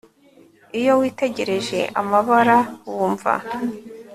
Iyo 0.79 0.91
witegereje 0.99 1.79
amabara 2.01 2.57
wumva 2.91 3.33